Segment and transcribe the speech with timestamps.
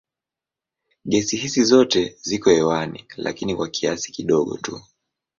[1.11, 4.81] Gesi hizi zote ziko hewani lakini kwa kiasi kidogo tu.